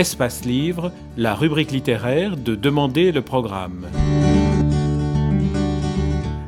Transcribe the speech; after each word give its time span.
Espace 0.00 0.46
Livre, 0.46 0.92
la 1.18 1.34
rubrique 1.34 1.72
littéraire 1.72 2.38
de 2.38 2.54
Demander 2.54 3.12
le 3.12 3.20
programme. 3.20 3.86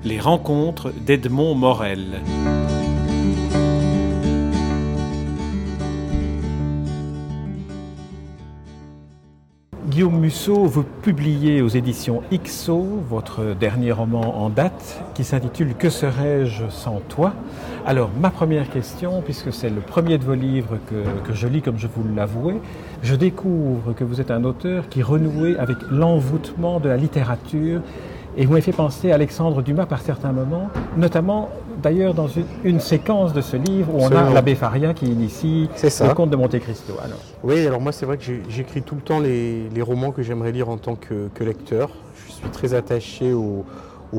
Les 0.05 0.19
rencontres 0.19 0.91
d'Edmond 1.05 1.55
Morel. 1.55 2.23
Guillaume 9.87 10.19
Musso, 10.19 10.65
vous 10.65 10.85
publiez 11.03 11.61
aux 11.61 11.69
éditions 11.69 12.23
IXO 12.31 13.03
votre 13.07 13.55
dernier 13.55 13.93
roman 13.93 14.43
en 14.43 14.49
date 14.49 15.03
qui 15.13 15.25
s'intitule 15.25 15.75
Que 15.75 15.91
serais-je 15.91 16.71
sans 16.71 17.01
toi? 17.11 17.35
Alors, 17.85 18.11
ma 18.21 18.31
première 18.31 18.71
question, 18.71 19.23
puisque 19.23 19.53
c'est 19.53 19.69
le 19.69 19.81
premier 19.81 20.17
de 20.17 20.25
vos 20.25 20.35
livres 20.35 20.79
que, 20.89 21.33
je 21.33 21.49
lis 21.49 21.63
comme 21.63 21.79
je 21.79 21.89
vous 21.89 22.05
l'avouais, 22.15 22.61
je 23.03 23.17
découvre 23.17 23.93
que 23.93 24.05
vous 24.05 24.21
êtes 24.21 24.31
un 24.31 24.45
auteur 24.45 24.89
qui 24.89 25.03
renouait 25.03 25.57
avec 25.59 25.79
l'envoûtement 25.91 26.79
de 26.79 26.89
la 26.89 26.97
littérature 26.97 27.81
et 28.37 28.47
vous 28.47 28.53
m'avez 28.53 28.63
fait 28.63 28.73
penser 28.73 29.11
à 29.11 29.17
Alexandre 29.17 29.63
Dumas 29.63 29.87
par 29.87 30.01
certains 30.01 30.31
moments, 30.31 30.69
notamment 30.97 31.51
d'ailleurs 31.83 32.15
dans 32.15 32.29
une, 32.65 32.79
séquence 32.79 33.33
de 33.33 33.41
ce 33.41 33.57
livre 33.57 33.93
où 33.95 33.99
on 33.99 34.13
a 34.13 34.33
l'abbé 34.33 34.55
Faria 34.55 34.95
qui 34.95 35.07
initie 35.07 35.69
le 35.83 36.15
conte 36.15 36.31
de 36.31 36.37
Monte 36.37 36.59
Cristo. 36.61 36.95
Alors. 37.05 37.19
Oui, 37.43 37.67
alors 37.67 37.81
moi 37.81 37.91
c'est 37.91 38.07
vrai 38.07 38.17
que 38.17 38.25
j'écris 38.49 38.83
tout 38.83 38.95
le 38.95 39.01
temps 39.01 39.19
les, 39.19 39.69
romans 39.83 40.13
que 40.13 40.23
j'aimerais 40.23 40.53
lire 40.53 40.69
en 40.69 40.77
tant 40.77 40.95
que, 40.95 41.29
lecteur. 41.43 41.91
Je 42.27 42.33
suis 42.33 42.49
très 42.51 42.75
attaché 42.75 43.33
au, 43.33 43.65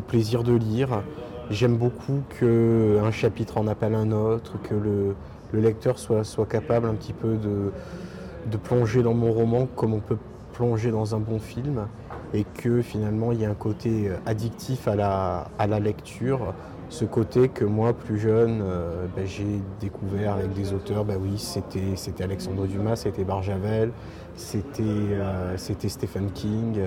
plaisir 0.05 0.43
de 0.43 0.53
lire. 0.53 1.01
J'aime 1.49 1.75
beaucoup 1.75 2.21
qu'un 2.39 3.11
chapitre 3.11 3.57
en 3.57 3.67
appelle 3.67 3.95
un 3.95 4.11
autre, 4.11 4.53
que 4.61 4.73
le, 4.73 5.15
lecteur 5.53 5.99
soit, 5.99 6.23
capable 6.49 6.87
un 6.87 6.95
petit 6.95 7.13
peu 7.13 7.35
de, 7.35 8.57
plonger 8.57 9.03
dans 9.03 9.13
mon 9.13 9.31
roman 9.31 9.67
comme 9.75 9.93
on 9.93 9.99
peut 9.99 10.17
plonger 10.53 10.91
dans 10.91 11.15
un 11.15 11.19
bon 11.19 11.39
film 11.39 11.87
et 12.33 12.43
que 12.43 12.81
finalement 12.81 13.31
il 13.31 13.41
y 13.41 13.45
a 13.45 13.49
un 13.49 13.55
côté 13.55 14.09
euh, 14.09 14.17
addictif 14.25 14.87
à 14.87 14.95
la, 14.95 15.79
lecture, 15.79 16.53
ce 16.89 17.05
côté 17.05 17.49
que 17.49 17.65
moi 17.65 17.93
plus 17.93 18.19
jeune 18.19 18.61
euh, 18.61 19.07
ben, 19.15 19.25
j'ai 19.25 19.61
découvert 19.79 20.33
avec 20.33 20.53
des 20.53 20.73
auteurs, 20.73 21.05
ben 21.05 21.17
oui 21.21 21.37
c'était, 21.39 22.23
Alexandre 22.23 22.67
Dumas, 22.67 22.97
c'était 22.97 23.23
Barjavel, 23.23 23.91
c'était, 24.35 24.83
euh, 24.83 25.57
c'était 25.57 25.89
Stephen 25.89 26.31
King. 26.31 26.79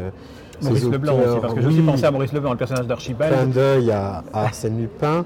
Maurice 0.62 0.84
Leblanc 0.84 1.18
aussi, 1.18 1.40
parce 1.40 1.54
que 1.54 1.60
je 1.60 1.68
me 1.68 1.96
suis 1.96 2.06
à 2.06 2.10
Maurice 2.10 2.32
Leblanc, 2.32 2.52
le 2.52 2.58
personnage 2.58 2.86
d'Archibald. 2.86 3.32
Plein 3.32 3.46
d'œil 3.46 3.90
à, 3.90 4.24
à 4.32 4.44
Arsène 4.44 4.78
Lupin. 4.78 5.24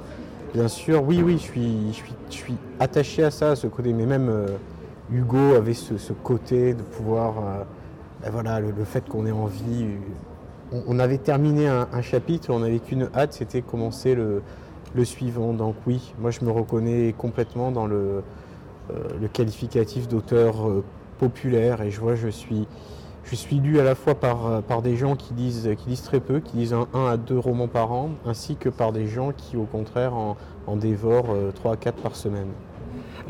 Bien 0.55 0.69
sûr, 0.69 1.03
oui, 1.05 1.23
oui, 1.25 1.35
je 1.35 1.43
suis, 1.43 1.89
je 1.89 1.95
suis, 1.95 2.15
je 2.29 2.35
suis 2.35 2.55
attaché 2.81 3.23
à 3.23 3.31
ça, 3.31 3.53
à 3.53 3.57
ce 3.57 3.69
côté, 3.69 3.93
mais 3.93 4.07
même 4.07 4.31
Hugo 5.13 5.55
avait 5.55 5.75
ce, 5.75 5.97
ce, 5.97 6.13
côté 6.13 6.75
de 6.75 6.83
pouvoir 6.83 7.35
ben 8.23 8.31
voilà, 8.31 8.61
le, 8.61 8.73
fait 8.85 9.09
qu'on 9.09 9.27
ait 9.27 9.33
envie. 9.33 9.87
On, 10.87 10.99
avait 10.99 11.19
terminé 11.19 11.67
un, 11.69 12.03
chapitre, 12.03 12.51
on 12.51 12.61
n'avait 12.61 12.79
qu'une 12.79 13.09
hâte, 13.15 13.33
c'était 13.33 13.63
commencer 13.63 14.15
le, 14.15 14.43
suivant. 15.05 15.55
Donc 15.55 15.75
oui, 15.87 16.13
moi 16.19 16.31
je 16.31 16.45
me 16.45 16.51
reconnais 16.51 17.15
complètement 17.17 17.71
dans 17.71 17.87
le, 17.87 18.23
euh, 18.91 19.29
qualificatif 19.33 20.07
d'auteur 20.07 20.69
euh, 20.69 20.85
populaire 21.19 21.81
et 21.81 21.91
je 21.91 22.01
vois 22.01 22.15
je 22.15 22.29
suis 22.29 22.67
je 23.25 23.35
suis 23.35 23.57
lu 23.57 23.79
à 23.81 23.85
la 23.85 23.95
fois 23.95 24.15
par, 24.15 24.47
euh, 24.47 24.81
des 24.83 24.97
gens 24.97 25.17
qui 25.17 25.35
lisent, 25.35 25.71
qui 25.79 25.91
lisent 25.91 26.03
très 26.03 26.21
peu, 26.21 26.41
qui 26.41 26.57
lisent 26.57 26.75
un, 26.75 27.07
à 27.07 27.17
deux 27.17 27.39
romans 27.39 27.69
par 27.69 27.93
an, 27.93 28.11
ainsi 28.27 28.57
que 28.57 28.69
par 28.69 28.93
des 28.93 29.07
gens 29.07 29.33
qui 29.33 29.57
au 29.57 29.65
contraire 29.65 30.15
en, 30.15 30.37
dévorent 30.77 31.35
trois 31.55 31.73
à 31.73 31.77
quatre 31.77 32.01
par 32.01 32.15
semaine. 32.15 32.47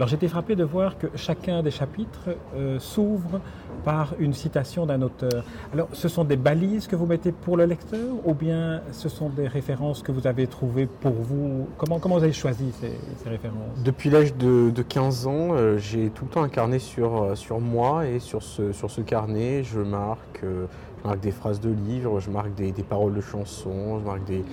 Alors 0.00 0.08
j'étais 0.08 0.28
frappé 0.28 0.56
de 0.56 0.64
voir 0.64 0.96
que 0.96 1.08
chacun 1.14 1.62
des 1.62 1.70
chapitres 1.70 2.30
s'ouvre 2.78 3.38
par 3.84 4.14
une 4.18 4.32
citation 4.32 4.86
d'un 4.86 5.02
auteur. 5.02 5.44
Alors, 5.74 5.88
ce 5.92 6.08
sont 6.08 6.24
des 6.24 6.36
balises 6.36 6.86
que 6.86 6.96
vous 6.96 7.04
mettez 7.04 7.32
pour 7.32 7.58
le 7.58 7.66
lecteur 7.66 8.14
ou 8.24 8.32
bien 8.32 8.80
ce 8.92 9.10
sont 9.10 9.28
des 9.28 9.46
références 9.46 10.02
que 10.02 10.10
vous 10.10 10.26
avez 10.26 10.46
trouvées 10.46 10.86
pour 10.86 11.12
vous? 11.12 11.68
Comment, 11.76 11.98
comment 11.98 12.16
vous 12.16 12.24
avez 12.24 12.32
choisi 12.32 12.72
ces, 12.80 13.28
références? 13.28 13.82
Depuis 13.84 14.10
l'âge 14.10 14.34
de, 14.36 14.72
15 14.82 15.26
ans, 15.26 15.48
euh, 15.52 15.76
j'ai 15.76 16.08
tout 16.08 16.24
le 16.24 16.30
temps 16.30 16.42
un 16.42 16.48
carnet 16.48 16.78
sur, 16.78 17.22
euh, 17.22 17.34
sur 17.34 17.60
moi 17.60 18.06
et 18.06 18.20
sur 18.20 18.42
ce, 18.42 18.72
sur 18.72 18.90
ce 18.90 19.02
carnet, 19.02 19.64
je 19.64 19.80
marque, 19.80 20.44
euh, 20.44 20.66
marque 21.04 21.20
des 21.20 21.30
phrases 21.30 21.60
de 21.60 21.70
livres, 21.70 22.20
je 22.20 22.30
marque 22.30 22.54
des, 22.54 22.72
paroles 22.82 23.14
de 23.14 23.20
chansons, 23.20 24.00
je 24.00 24.04
marque 24.04 24.24
des, 24.24 24.44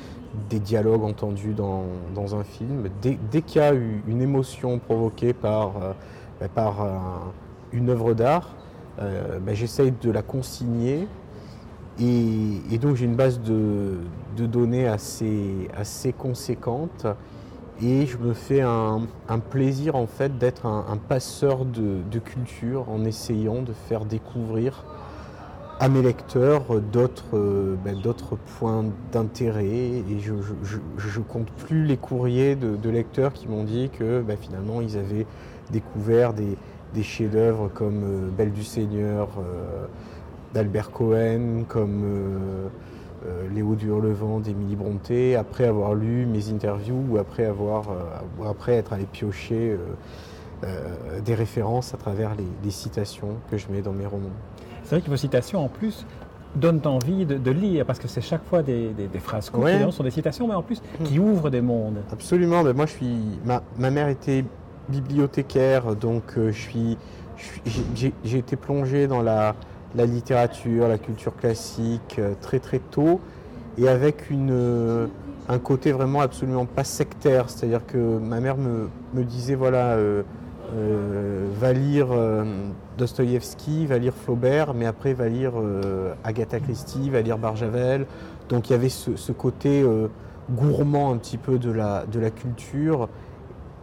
des 0.50 0.60
dialogues 0.60 1.04
entendus 1.04 1.54
dans, 1.54 1.84
dans 2.14 2.36
un 2.36 2.44
film. 2.44 2.90
Dès, 3.02 3.42
qu'il 3.42 3.62
y 3.62 3.66
a 3.66 3.74
eu 3.74 4.04
une 4.08 4.22
émotion 4.22 4.80
provoquée 4.80 5.34
par, 5.34 5.74
bah, 6.40 6.48
par 6.54 6.88
une 7.72 7.90
œuvre 7.90 8.14
d'art, 8.14 8.56
euh, 9.00 9.40
ben, 9.40 9.56
j'essaye 9.56 9.92
de 9.92 10.12
la 10.12 10.22
consigner. 10.22 11.08
Et, 12.00 12.78
donc 12.78 12.96
j'ai 12.96 13.06
une 13.06 13.16
base 13.16 13.42
de, 13.42 13.98
données 14.36 14.88
assez, 14.88 15.68
assez 15.76 16.14
conséquente 16.14 17.08
et 17.82 18.06
je 18.06 18.20
me 18.20 18.34
fais 18.34 18.62
un, 18.62 19.08
plaisir 19.50 19.96
en 19.96 20.06
fait 20.06 20.38
d'être 20.38 20.68
un, 20.68 20.98
passeur 20.98 21.66
de, 21.66 22.20
culture 22.20 22.88
en 22.90 23.04
essayant 23.04 23.64
de 23.64 23.74
faire 23.74 24.06
découvrir 24.06 24.86
à 25.80 25.90
mes 25.90 26.02
lecteurs 26.02 26.82
d'autres 26.82 27.38
ben, 27.84 27.96
points 28.58 28.86
d'intérêt 29.12 29.66
et 29.66 30.20
je, 30.20 30.34
je, 30.98 31.20
compte 31.20 31.52
plus 31.52 31.86
les 31.86 31.98
courriers 31.98 32.56
de, 32.56 32.90
lecteurs 32.90 33.34
qui 33.34 33.48
m'ont 33.48 33.64
dit 33.64 33.90
que 33.90 34.22
ben, 34.22 34.38
finalement 34.38 34.82
ils 34.82 34.98
avaient 34.98 35.28
découvert 35.72 36.34
des, 36.34 36.58
des 36.94 37.04
chefs-d'œuvre 37.04 37.70
comme 37.74 38.04
euh, 38.04 38.30
Belle 38.30 38.52
du 38.52 38.64
Seigneur 38.64 39.30
euh, 39.38 39.86
d'Albert 40.54 40.92
Cohen, 40.92 41.64
comme 41.68 42.04
euh, 42.04 42.68
Léo 43.54 43.76
du 43.76 43.88
Hurlevent 43.88 44.40
d'Émilie 44.40 44.76
Bronté, 44.76 45.36
après 45.36 45.66
avoir 45.66 45.94
lu 45.94 46.26
mes 46.26 46.50
interviews 46.50 47.04
ou 47.10 47.18
après, 47.18 47.46
avoir, 47.46 47.90
après 48.46 48.74
être 48.76 48.94
allé 48.94 49.06
piocher 49.06 49.76
des 51.26 51.36
références 51.36 51.94
à 51.94 51.98
travers 51.98 52.36
les, 52.64 52.72
citations 52.72 53.36
que 53.52 53.58
je 53.58 53.68
mets 53.70 53.82
dans 53.82 53.92
mes 53.92 54.06
romans. 54.06 54.32
C'est 54.88 54.96
vrai 54.96 55.02
que 55.02 55.10
vos 55.10 55.18
citations, 55.18 55.66
en 55.66 55.68
plus, 55.68 56.06
donnent 56.56 56.80
envie 56.86 57.26
de, 57.26 57.52
lire, 57.52 57.86
parce 57.86 58.00
que 58.00 58.08
c'est 58.08 58.22
chaque 58.22 58.46
fois 58.46 58.64
des, 58.64 58.94
phrases 59.22 59.50
courtes, 59.50 59.68
ce 59.68 59.92
sont 59.92 60.04
des 60.04 60.12
citations, 60.12 60.48
mais 60.48 60.54
en 60.54 60.62
plus 60.62 60.82
qui 61.04 61.20
hmm. 61.20 61.24
ouvrent 61.24 61.50
des 61.50 61.60
mondes. 61.60 61.98
Absolument, 62.10 62.64
mais 62.64 62.72
moi 62.72 62.86
je 62.86 62.94
suis. 62.94 63.18
Ma, 63.44 63.62
ma 63.78 63.92
mère 63.92 64.08
était 64.08 64.46
bibliothécaire, 64.88 65.94
donc 65.98 66.24
euh, 66.38 66.54
je 66.54 66.62
suis, 66.62 66.98
j'ai 67.94 68.38
été 68.38 68.56
plongé 68.56 69.08
dans 69.08 69.22
la, 69.22 69.56
littérature, 69.94 70.88
la 70.88 70.98
culture 70.98 71.36
classique 71.36 72.16
euh, 72.18 72.34
très 72.40 72.60
très 72.60 72.80
tôt, 72.80 73.20
et 73.78 73.90
avec 73.90 74.30
une, 74.30 74.52
euh, 74.52 75.08
un 75.50 75.60
côté 75.60 75.92
vraiment 75.92 76.22
absolument 76.22 76.66
pas 76.66 76.86
sectaire, 76.86 77.50
c'est-à-dire 77.50 77.86
que 77.86 77.98
ma 77.98 78.40
mère 78.40 78.56
me, 78.56 79.24
disait 79.26 79.56
voilà, 79.56 79.98
va 80.74 81.74
lire 81.74 82.08
Dostoïevski, 82.98 83.86
va 83.86 83.98
lire 83.98 84.14
Flaubert, 84.14 84.74
mais 84.74 84.86
après 84.86 85.14
va 85.14 85.30
lire 85.30 85.54
Agatha 86.24 86.60
Christie, 86.60 87.10
va 87.10 87.22
lire 87.22 87.38
Barjavel, 87.38 88.06
donc 88.50 88.70
il 88.70 88.74
y 88.74 88.76
avait 88.76 88.90
ce, 88.90 89.32
côté 89.32 89.86
gourmand 90.52 91.12
un 91.12 91.18
petit 91.18 91.38
peu 91.38 91.60
de 91.60 91.72
la, 91.72 92.06
culture 92.32 93.10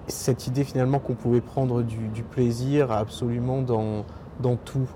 cette 0.07 0.47
idée 0.47 0.65
finalement 0.65 0.99
qu'on 0.99 1.15
pouvait 1.15 1.41
prendre 1.41 1.83
du, 1.83 2.23
plaisir 2.23 2.93
absolument 2.93 3.63
dans, 3.63 4.57
tout. 4.65 4.89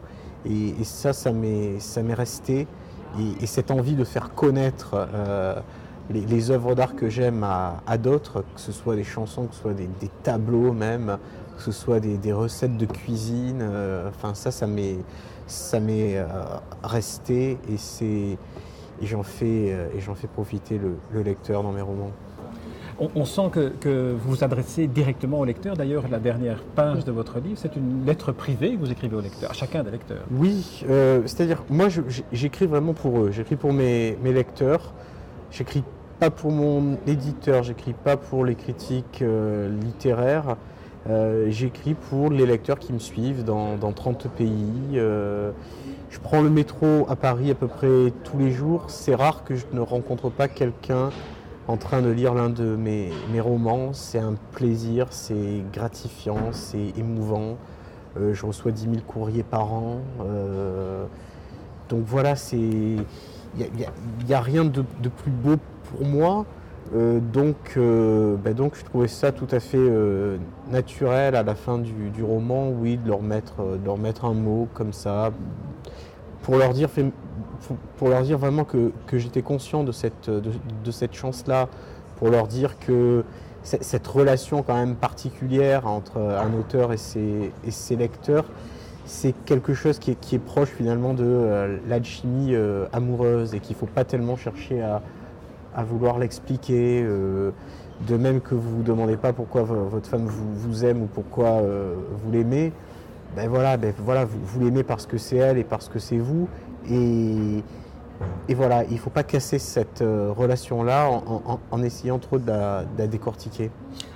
Et, 0.44 0.75
ça, 0.84 1.12
ça 1.12 1.32
m'est 1.32 2.15
resté. 2.15 2.66
Et, 3.41 3.47
cette 3.47 3.70
envie 3.70 3.94
de 3.94 4.05
faire 4.05 4.34
connaître 4.34 5.09
euh, 5.15 5.59
les, 6.10 6.50
œuvres 6.50 6.75
d'art 6.75 6.94
que 6.94 7.09
j'aime 7.09 7.43
à, 7.44 7.99
d'autres, 7.99 8.44
que 8.55 8.60
ce 8.60 8.72
soit 8.72 8.97
des 8.97 9.05
chansons, 9.05 9.47
que 9.47 9.55
ce 9.55 9.62
soit 9.62 9.75
des, 9.75 9.88
tableaux 10.22 10.72
même, 10.72 11.19
que 11.59 11.65
ce 11.65 11.73
soit 11.73 12.01
des, 12.01 12.32
recettes 12.32 12.77
de 12.77 12.87
cuisine, 12.87 13.61
euh, 13.61 14.09
enfin 14.09 14.35
ça, 14.35 14.50
ça 14.50 14.67
m'est 14.67 14.97
euh, 16.17 16.27
resté 16.82 17.59
et 17.71 19.06
j'en 19.06 19.23
fais, 19.23 19.77
fais 20.15 20.29
profiter 20.29 20.79
le 20.79 21.23
lecteur 21.23 21.62
dans 21.62 21.73
mes 21.73 21.82
romans. 21.82 22.12
On, 23.00 23.25
sent 23.25 23.50
que, 23.53 24.12
vous 24.12 24.31
vous 24.31 24.44
adressez 24.44 24.88
directement 24.88 25.38
au 25.38 25.44
lecteur. 25.44 25.77
D'ailleurs, 25.77 26.09
la 26.11 26.19
dernière 26.19 26.61
page 26.75 27.05
de 27.05 27.12
votre 27.12 27.38
livre, 27.38 27.56
c'est 27.56 27.77
une 27.77 28.05
lettre 28.05 28.32
privée 28.32 28.73
que 28.73 28.79
vous 28.79 28.91
écrivez 28.91 29.15
au 29.15 29.21
lecteur, 29.21 29.53
à 29.53 29.55
chacun 29.55 29.85
des 29.85 29.93
lecteurs. 29.93 30.25
Oui, 30.32 30.85
euh, 30.88 31.23
c'est-à-dire, 31.25 31.62
moi, 31.71 31.87
j'écris 32.32 32.67
vraiment 32.67 32.94
pour 32.94 33.21
eux. 33.21 33.31
J'écris 33.31 33.55
pour 33.55 33.73
mes, 33.73 34.17
lecteurs. 34.25 34.93
J'écris 35.53 35.85
pas 36.19 36.31
pour 36.31 36.50
mon 36.50 36.99
éditeur, 37.06 37.62
j'écris 37.62 37.93
pas 37.93 38.17
pour 38.17 38.44
les 38.44 38.56
critiques 38.56 39.23
euh, 39.23 39.69
littéraires. 39.81 40.56
Euh, 41.08 41.46
j'écris 41.50 41.94
pour 41.94 42.31
les 42.31 42.44
lecteurs 42.44 42.78
qui 42.78 42.93
me 42.93 42.99
suivent 42.99 43.44
dans, 43.44 43.76
dans 43.76 43.93
30 43.93 44.28
pays. 44.28 44.94
je 44.94 46.19
prends 46.22 46.43
le 46.43 46.50
métro 46.50 47.06
à 47.08 47.16
Paris 47.16 47.50
à 47.50 47.55
peu 47.55 47.66
près 47.66 48.12
tous 48.25 48.38
les 48.38 48.50
jours. 48.50 48.84
C'est 48.88 49.14
rare 49.14 49.44
que 49.44 49.56
je 49.56 49.64
ne 49.72 49.81
rencontre 49.81 50.31
pas 50.31 50.49
quelqu'un 50.49 51.10
en 51.66 51.76
train 51.76 52.00
de 52.02 52.08
lire 52.08 52.34
l'un 52.34 52.50
de 52.50 52.76
mes, 52.76 53.10
romans. 53.40 53.93
C'est 53.93 54.19
un 54.19 54.34
plaisir, 54.52 55.06
c'est 55.10 55.62
gratifiant, 55.72 56.52
c'est 56.52 56.93
émouvant. 56.96 57.56
je 58.16 58.46
reçois 58.46 58.72
10 58.72 58.82
000 58.82 58.94
courriers 59.06 59.43
par 59.43 59.72
an. 59.72 60.00
donc 61.88 62.05
voilà, 62.06 62.34
il 62.52 63.05
n'y 63.56 64.34
a, 64.34 64.40
rien 64.40 64.64
de, 64.64 64.82
plus 64.82 65.31
beau 65.31 65.56
pour 65.84 66.06
moi. 66.06 66.44
Donc, 66.93 67.75
ben 67.76 68.55
donc 68.55 68.76
je 68.76 68.85
trouvais 68.85 69.08
ça 69.08 69.32
tout 69.32 69.49
à 69.50 69.61
fait 69.61 69.90
naturel 70.70 71.35
à 71.37 71.43
la 71.43 71.55
fin 71.55 71.79
du, 71.79 72.23
roman, 72.23 72.70
oui, 72.70 72.96
de 72.96 73.08
leur, 73.08 73.23
mettre, 73.23 73.62
de 73.62 73.85
leur 73.85 73.99
mettre 73.99 74.25
un 74.25 74.35
mot 74.35 74.69
comme 74.75 74.93
ça, 74.93 75.31
pour 76.43 76.56
leur 76.56 76.73
dire, 76.73 76.88
pour 77.96 78.08
leur 78.08 78.23
dire 78.23 78.38
vraiment 78.38 78.64
que, 78.64 78.93
j'étais 79.12 79.43
conscient 79.43 79.85
de 79.85 79.93
cette, 79.93 80.31
de, 80.31 80.90
cette 80.90 81.14
chance-là, 81.14 81.69
pour 82.17 82.31
leur 82.31 82.49
dire 82.49 82.79
que 82.79 83.25
cette 83.62 84.06
relation 84.06 84.62
quand 84.62 84.76
même 84.76 84.96
particulière 84.96 85.87
entre 85.87 86.19
un 86.19 86.55
auteur 86.58 86.93
et 86.93 86.96
ses, 86.96 87.52
et 87.64 87.70
ses 87.70 87.96
lecteurs, 87.96 88.46
c'est 89.08 89.32
quelque 89.46 89.75
chose 89.75 89.99
qui 89.99 90.11
est, 90.11 90.38
proche 90.38 90.69
finalement 90.69 91.14
de 91.14 91.25
euh, 91.25 91.79
l'alchimie 91.88 92.55
euh, 92.55 92.87
amoureuse 92.93 93.55
et 93.55 93.61
qu'il 93.61 93.75
ne 93.75 93.81
faut 93.81 93.87
pas 93.87 94.05
tellement 94.05 94.37
chercher 94.37 94.82
à, 94.82 95.00
vouloir 95.83 96.19
l'expliquer. 96.19 97.03
Euh, 97.05 97.51
de 98.07 98.17
même 98.17 98.41
que 98.41 98.55
vous 98.55 98.71
ne 98.71 98.77
vous 98.77 98.83
demandez 98.85 99.17
pas 99.17 99.33
pourquoi 99.33 99.63
votre 99.63 100.07
femme 100.07 100.27
vous, 100.27 100.55
vous 100.55 100.85
aime 100.85 101.03
ou 101.03 101.07
pourquoi 101.07 101.63
vous 102.23 102.31
l'aimez, 102.31 102.73
ben 103.37 103.49
voilà, 103.49 103.77
ben 103.77 103.93
voilà, 103.99 104.25
vous, 104.25 104.61
l'aimez 104.61 104.83
parce 104.83 105.07
que 105.07 105.19
c'est 105.19 105.37
elle 105.37 105.59
et 105.59 105.65
parce 105.65 105.89
que 105.89 105.99
c'est 105.99 106.19
vous. 106.19 106.49
Et, 106.91 107.63
et 108.49 108.55
voilà, 108.55 108.85
il 108.85 108.95
ne 108.95 108.99
faut 108.99 109.11
pas 109.11 109.23
casser 109.23 109.59
cette 109.59 110.03
euh, 110.03 110.33
relation-là 110.37 111.11
en, 111.71 111.83
essayant 111.83 112.19
trop 112.19 112.39
de 112.39 112.47
la, 112.49 112.85
décortiquer. 113.07 113.71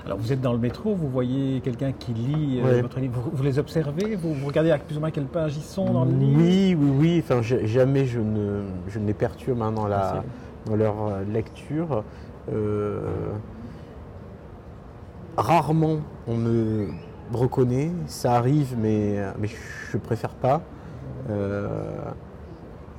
Alors 0.05 0.19
vous 0.19 0.33
êtes 0.33 0.41
dans 0.41 0.53
le 0.53 0.59
métro, 0.59 0.95
vous 0.95 1.09
voyez 1.09 1.61
quelqu'un 1.61 1.93
qui 1.93 2.13
lit 2.15 2.61
euh, 2.65 2.81
votre 2.83 2.99
livre, 2.99 3.23
vous, 3.33 3.43
les 3.43 3.59
observez, 3.59 4.17
vous, 4.17 4.35
regardez 4.45 4.71
à 4.71 4.79
plus 4.79 4.97
ou 4.97 5.01
moins 5.01 5.11
quelle 5.11 5.27
page 5.27 5.57
ils 5.57 5.63
sont 5.63 5.93
dans 5.93 6.05
le 6.05 6.13
livre? 6.13 6.41
Oui, 6.41 6.77
oui, 6.77 6.91
oui, 6.99 7.23
enfin, 7.23 7.43
jamais 7.43 8.07
je 8.07 8.19
ne, 8.19 8.63
je 8.89 8.99
ne 8.99 9.07
les 9.07 9.15
perturbe 9.15 9.63
hein, 9.63 9.71
dans, 9.71 9.87
la, 9.87 10.13
dans 10.13 10.23
leur 10.71 10.95
euh, 11.07 11.25
lecture. 11.25 12.05
rarement 15.37 15.99
on 16.29 16.37
me 16.37 16.89
reconnaît, 17.33 17.91
ça 18.07 18.35
arrive, 18.35 18.77
mais, 18.79 19.19
mais 19.39 19.49
je 19.91 19.97
préfère 19.97 20.35
pas. 20.35 20.63
Euh, 21.31 21.79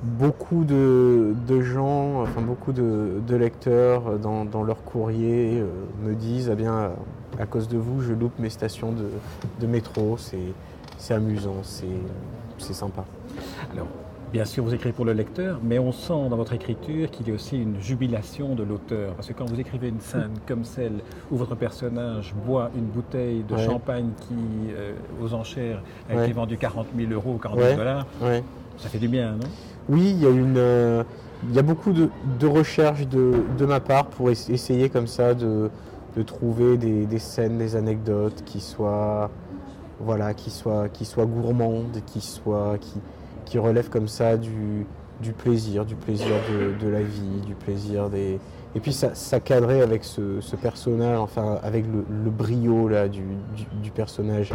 beaucoup 0.02 0.64
de, 0.64 1.34
gens, 1.62 2.22
enfin 2.22 2.42
beaucoup 2.42 2.72
de, 2.72 3.34
lecteurs 3.34 4.18
dans, 4.18 4.62
leur 4.62 4.84
courrier 4.84 5.60
euh, 5.60 5.66
me 6.02 6.14
disent 6.14 6.50
eh 6.52 6.56
bien, 6.56 6.90
à 7.38 7.46
cause 7.46 7.68
de 7.68 7.78
vous, 7.78 8.02
je 8.02 8.12
loupe 8.12 8.38
mes 8.38 8.50
stations 8.50 8.92
de, 8.92 9.66
métro, 9.66 10.16
c'est 10.18 11.14
amusant, 11.14 11.56
c'est 11.62 12.74
sympa. 12.74 13.04
Alors, 13.72 13.88
Bien 14.34 14.44
sûr, 14.44 14.64
vous 14.64 14.74
écrivez 14.74 14.92
pour 14.92 15.04
le 15.04 15.12
lecteur, 15.12 15.60
mais 15.62 15.78
on 15.78 15.92
sent 15.92 16.28
dans 16.28 16.36
votre 16.36 16.54
écriture 16.54 17.08
qu'il 17.12 17.28
y 17.28 17.30
a 17.30 17.34
aussi 17.34 17.56
une 17.56 17.80
jubilation 17.80 18.56
de 18.56 18.64
l'auteur. 18.64 19.14
Parce 19.14 19.28
que 19.28 19.32
quand 19.32 19.44
vous 19.48 19.60
écrivez 19.60 19.86
une 19.86 20.00
scène 20.00 20.32
comme 20.48 20.64
celle 20.64 20.94
où 21.30 21.36
votre 21.36 21.54
personnage 21.54 22.34
boit 22.44 22.72
une 22.74 22.86
bouteille 22.86 23.44
de 23.44 23.56
champagne 23.56 24.10
qui, 24.22 24.34
euh, 24.76 24.92
aux 25.22 25.34
enchères, 25.34 25.80
a 26.10 26.24
été 26.24 26.32
vendue 26.32 26.56
40 26.56 26.88
000 26.98 27.12
euros, 27.12 27.38
40 27.40 27.60
000 27.60 27.76
dollars, 27.76 28.06
ça 28.76 28.88
fait 28.88 28.98
du 28.98 29.06
bien, 29.06 29.34
non? 29.34 29.46
Oui, 29.88 30.16
il 30.16 30.24
y 30.24 30.26
a 30.26 30.30
une. 30.30 30.58
Euh, 30.58 31.04
il 31.48 31.54
y 31.54 31.60
a 31.60 31.62
beaucoup 31.62 31.92
de, 31.92 32.08
recherches 32.44 33.06
de, 33.06 33.64
ma 33.64 33.78
part 33.78 34.06
pour 34.06 34.30
essayer 34.30 34.88
comme 34.88 35.06
ça 35.06 35.34
de, 35.34 35.70
trouver 36.26 36.76
des, 36.76 37.18
scènes, 37.20 37.58
des 37.58 37.76
anecdotes 37.76 38.42
qui 38.44 38.58
soient, 38.58 39.30
voilà, 40.00 40.34
qui 40.34 40.50
soient, 40.50 40.88
qui 40.88 41.04
soient 41.04 41.26
gourmandes, 41.26 42.00
qui 42.04 42.20
soient, 42.20 42.78
qui, 42.80 42.98
qui 43.44 43.58
relève 43.58 43.88
comme 43.88 44.08
ça 44.08 44.36
du, 44.36 44.86
plaisir, 45.38 45.84
du 45.84 45.94
plaisir 45.94 46.34
de, 46.80 46.88
la 46.88 47.02
vie, 47.02 47.40
du 47.46 47.54
plaisir 47.54 48.10
des... 48.10 48.38
Et 48.76 48.80
puis 48.80 48.92
ça, 48.92 49.14
ça 49.14 49.38
cadrait 49.38 49.82
avec 49.82 50.02
ce, 50.02 50.56
personnage, 50.56 51.18
enfin 51.18 51.58
avec 51.62 51.84
le, 51.86 52.30
brio 52.30 52.88
là, 52.88 53.08
du, 53.08 53.22
personnage 53.94 54.52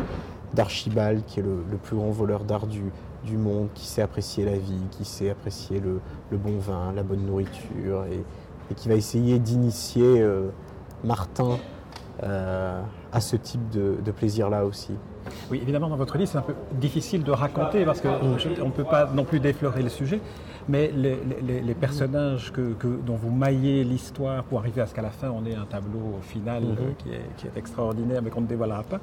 d'Archibald, 0.54 1.24
qui 1.26 1.40
est 1.40 1.44
le, 1.44 1.78
plus 1.82 1.96
grand 1.96 2.12
voleur 2.12 2.44
d'art 2.44 2.68
du, 2.68 2.92
monde, 3.38 3.70
qui 3.74 3.86
sait 3.86 4.02
apprécier 4.02 4.44
la 4.44 4.58
vie, 4.58 4.82
qui 4.92 5.06
sait 5.06 5.30
apprécier 5.30 5.80
le, 5.80 6.38
bon 6.38 6.58
vin, 6.60 6.92
la 6.94 7.04
bonne 7.04 7.26
nourriture, 7.26 8.06
et, 8.12 8.24
qui 8.76 8.88
va 8.88 8.96
essayer 8.96 9.40
d'initier 9.40 10.22
euh, 10.22 10.50
Martin 11.04 11.58
euh, 12.22 12.84
à 13.12 13.20
ce 13.20 13.36
type 13.36 13.68
de 13.72 14.12
plaisir-là 14.12 14.66
aussi. 14.66 14.94
Oui, 15.52 15.60
évidemment, 15.62 15.90
dans 15.90 15.96
votre 15.96 16.18
livre, 16.18 16.30
c'est 16.30 16.38
un 16.38 16.44
peu 16.44 16.56
difficile 16.74 17.24
de 17.24 17.32
raconter 17.32 17.86
parce 17.86 18.02
qu'on 18.02 18.36
ne 18.36 18.72
peut 18.72 18.84
pas 18.84 19.10
non 19.14 19.24
plus 19.24 19.40
déflorer 19.40 19.82
le 19.82 19.90
sujet, 19.90 20.20
mais 20.70 20.92
les, 20.96 21.74
personnages 21.74 22.52
que, 22.52 22.76
dont 23.06 23.16
vous 23.16 23.32
maillez 23.32 23.84
l'histoire 23.84 24.44
pour 24.44 24.60
arriver 24.60 24.82
à 24.82 24.86
ce 24.86 24.94
qu'à 24.94 25.02
la 25.02 25.10
fin, 25.10 25.30
on 25.30 25.46
ait 25.46 25.56
un 25.56 25.66
tableau 25.66 26.20
final 26.22 26.64
mhm. 26.64 26.96
qui, 27.00 27.10
est, 27.48 27.58
extraordinaire, 27.58 28.22
mais 28.22 28.30
qu'on 28.30 28.42
ne 28.42 28.48
dévoilera 28.48 28.84
pas. 28.84 29.00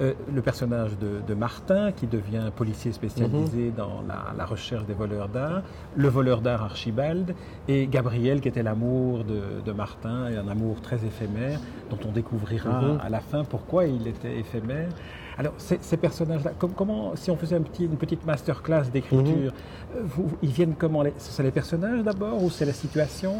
Euh, 0.00 0.14
le 0.34 0.42
personnage 0.42 0.92
de, 0.98 1.34
Martin, 1.34 1.92
qui 1.92 2.06
devient 2.06 2.50
policier 2.54 2.92
spécialisé 2.92 3.66
mhm. 3.66 3.74
dans 3.76 4.02
la, 4.36 4.44
recherche 4.44 4.84
des 4.86 4.94
voleurs 4.94 5.28
d'art, 5.28 5.62
le 5.96 6.08
voleur 6.08 6.40
d'art 6.40 6.64
Archibald, 6.64 7.34
et 7.68 7.86
Gabriel, 7.86 8.40
qui 8.40 8.48
était 8.48 8.62
l'amour 8.62 9.24
de, 9.24 9.72
Martin, 9.72 10.28
et 10.30 10.36
un 10.36 10.48
amour 10.48 10.80
très 10.80 11.04
éphémère, 11.04 11.60
dont 11.90 11.98
on 12.08 12.10
découvrira 12.10 12.80
mhm. 12.82 13.00
à 13.00 13.08
la 13.10 13.20
fin 13.20 13.44
pourquoi 13.44 13.86
il 13.86 14.08
était 14.08 14.38
éphémère. 14.38 14.88
Alors, 15.38 15.52
ces, 15.58 15.96
personnages-là, 15.98 16.52
comment, 16.58 17.14
si 17.14 17.30
on 17.30 17.36
faisait 17.36 17.56
un 17.56 17.62
petit, 17.62 17.84
une 17.84 17.96
petite 17.96 18.24
masterclass 18.24 18.84
d'écriture, 18.90 19.52
mhm. 19.52 19.52
euh, 19.96 20.22
ils 20.42 20.50
viennent 20.50 20.74
comment 20.78 21.02
C'est 21.18 21.42
les 21.42 21.50
personnages 21.50 22.02
d'abord 22.02 22.42
ou 22.42 22.48
c'est 22.48 22.64
la 22.64 22.72
situation 22.72 23.34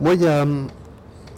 Moi, 0.00 0.14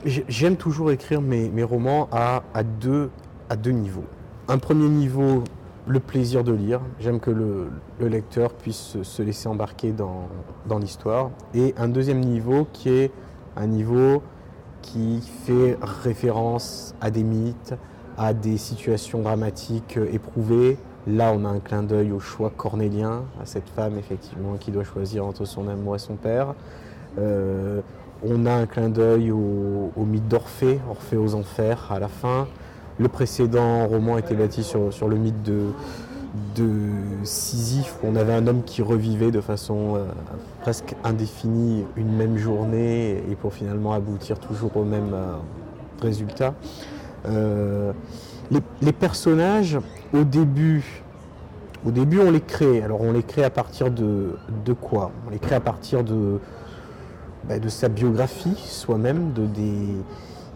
j'aime 0.04 0.56
toujours 0.56 0.92
écrire 0.92 1.20
mes, 1.20 1.62
romans 1.64 2.08
à, 2.12 2.42
deux, 2.62 3.10
à 3.50 3.56
deux 3.56 3.72
niveaux. 3.72 4.04
Un 4.46 4.58
premier 4.58 4.88
niveau, 4.88 5.42
le 5.88 5.98
plaisir 5.98 6.44
de 6.44 6.52
lire. 6.52 6.80
J'aime 7.00 7.18
que 7.18 7.32
le, 7.32 7.68
lecteur 7.98 8.52
puisse 8.52 9.02
se 9.02 9.22
laisser 9.22 9.48
embarquer 9.48 9.90
dans, 9.90 10.28
dans 10.68 10.78
l'histoire. 10.78 11.30
Et 11.52 11.74
un 11.78 11.88
deuxième 11.88 12.20
niveau 12.20 12.68
qui 12.72 12.90
est 12.90 13.10
un 13.56 13.66
niveau 13.66 14.22
qui 14.82 15.20
fait 15.44 15.76
référence 15.82 16.94
à 17.00 17.10
des 17.10 17.24
mythes, 17.24 17.74
à 18.18 18.32
des 18.32 18.56
situations 18.56 19.20
dramatiques 19.20 19.98
euh, 19.98 20.08
éprouvées. 20.12 20.78
Là, 21.06 21.32
on 21.34 21.44
a 21.44 21.48
un 21.48 21.60
clin 21.60 21.82
d'œil 21.82 22.10
au 22.12 22.18
choix 22.18 22.50
cornélien, 22.56 23.22
à 23.40 23.46
cette 23.46 23.68
femme 23.68 23.98
effectivement 23.98 24.54
qui 24.58 24.70
doit 24.70 24.84
choisir 24.84 25.24
entre 25.24 25.44
son 25.44 25.68
amour 25.68 25.94
et 25.96 25.98
son 25.98 26.16
père. 26.16 26.54
Euh, 27.18 27.80
on 28.24 28.46
a 28.46 28.52
un 28.52 28.66
clin 28.66 28.88
d'œil 28.88 29.30
au, 29.30 29.92
mythe 29.96 30.26
d'Orphée, 30.26 30.80
Orphée 30.90 31.16
aux 31.16 31.34
enfers 31.34 31.92
à 31.92 32.00
la 32.00 32.08
fin. 32.08 32.48
Le 32.98 33.08
précédent 33.08 33.86
roman 33.86 34.18
était 34.18 34.34
bâti 34.34 34.64
sur, 34.64 34.90
le 35.06 35.16
mythe 35.16 35.42
de, 35.42 35.66
de 36.56 36.70
Sisyphe, 37.22 37.98
où 38.02 38.08
on 38.08 38.16
avait 38.16 38.32
un 38.32 38.46
homme 38.46 38.62
qui 38.64 38.82
revivait 38.82 39.30
de 39.30 39.42
façon 39.42 39.96
euh, 39.96 40.06
presque 40.62 40.96
indéfinie 41.04 41.84
une 41.96 42.10
même 42.16 42.38
journée 42.38 43.22
et 43.30 43.36
pour 43.36 43.52
finalement 43.52 43.92
aboutir 43.92 44.40
toujours 44.40 44.76
au 44.76 44.84
même 44.84 45.14
résultat. 46.00 46.54
Euh, 47.28 47.92
les, 48.80 48.92
personnages, 48.92 49.78
au 50.12 50.24
début, 50.24 51.02
au 51.84 51.90
début, 51.90 52.20
on 52.20 52.30
les 52.30 52.40
crée. 52.40 52.82
Alors, 52.82 53.00
on 53.00 53.12
les 53.12 53.22
crée 53.22 53.44
à 53.44 53.50
partir 53.50 53.90
de, 53.90 54.36
de 54.64 54.72
quoi? 54.72 55.10
On 55.26 55.30
les 55.30 55.38
crée 55.38 55.56
à 55.56 55.60
partir 55.60 56.04
de, 56.04 56.38
bah, 57.48 57.58
de 57.58 57.68
sa 57.68 57.88
biographie 57.88 58.56
soi-même, 58.56 59.32
de 59.32 59.46
des. 59.46 59.96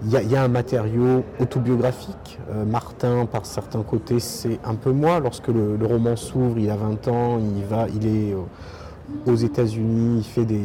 Il 0.03 0.11
y, 0.11 0.35
a, 0.35 0.43
un 0.43 0.49
matériau 0.49 1.25
autobiographique. 1.41 2.39
Euh, 2.51 2.65
Martin, 2.65 3.27
par 3.27 3.45
certains 3.45 3.83
côtés, 3.83 4.19
c'est 4.19 4.59
un 4.65 4.75
peu 4.75 4.93
moi. 4.93 5.21
Lorsque 5.21 5.49
le, 5.49 5.77
roman 5.83 6.17
s'ouvre, 6.17 6.59
il 6.59 6.71
a 6.71 6.77
20 6.77 7.09
ans, 7.09 7.39
il, 7.39 7.65
va, 7.65 7.87
il 7.95 8.07
est 8.07 8.35
aux 9.27 9.35
États-Unis, 9.35 10.21
il 10.21 10.25
fait 10.25 10.47
des, 10.47 10.65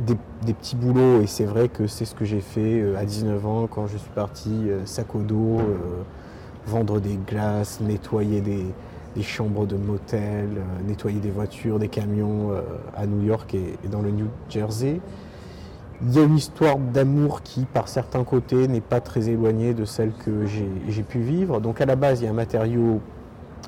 des, 0.00 0.54
petits 0.54 0.76
boulots 0.76 1.22
et 1.22 1.26
c'est 1.26 1.44
vrai 1.44 1.68
que 1.68 1.86
c'est 1.86 2.04
ce 2.04 2.14
que 2.14 2.24
j'ai 2.24 2.40
fait 2.40 2.80
euh, 2.80 2.98
à 2.98 3.04
19 3.04 3.46
ans 3.46 3.66
quand 3.70 3.86
je 3.86 3.96
suis 3.96 4.10
parti 4.10 4.50
euh, 4.50 4.84
sac 4.86 5.14
au 5.14 5.20
dos, 5.20 5.60
euh, 5.60 6.02
vendre 6.66 7.00
des 7.00 7.18
glaces, 7.26 7.80
nettoyer 7.80 8.40
des, 8.40 8.64
chambres 9.22 9.66
de 9.66 9.76
motel, 9.76 10.48
nettoyer 10.88 11.20
des 11.20 11.30
voitures, 11.30 11.78
des 11.78 11.86
camions 11.86 12.50
à 12.96 13.06
New 13.06 13.24
York 13.24 13.54
et, 13.54 13.78
dans 13.88 14.02
le 14.02 14.10
New 14.10 14.26
Jersey. 14.50 15.00
Il 16.02 16.12
y 16.12 16.18
a 16.18 16.24
une 16.24 16.36
histoire 16.36 16.78
d'amour 16.78 17.42
qui, 17.42 17.64
par 17.64 17.86
certains 17.86 18.24
côtés, 18.24 18.66
n'est 18.66 18.80
pas 18.80 19.00
très 19.00 19.28
éloignée 19.28 19.72
de 19.72 19.84
celle 19.84 20.10
que 20.12 20.46
j'ai 20.46 21.02
pu 21.04 21.20
vivre. 21.20 21.60
Donc 21.60 21.80
à 21.80 21.86
la 21.86 21.94
base, 21.94 22.22
il 22.22 22.24
y 22.24 22.26
a 22.26 22.30
un 22.30 22.34
matériau 22.34 23.00